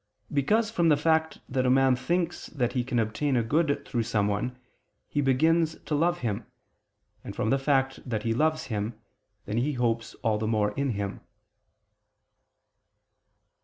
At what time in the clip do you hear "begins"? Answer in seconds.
5.21-5.79